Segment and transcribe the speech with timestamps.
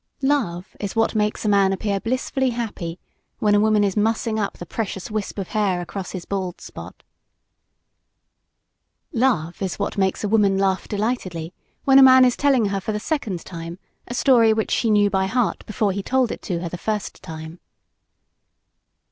[0.23, 2.97] Love is what makes a man appear blissfully happy,
[3.37, 7.03] when a woman is mussing up the precious wisp of hair across his bald spot.
[9.13, 11.53] Love is what makes a woman laugh delightedly
[11.85, 13.77] when a man is telling her for the second time,
[14.07, 17.21] a story which she knew by heart before he told it to her the first
[17.21, 17.59] time.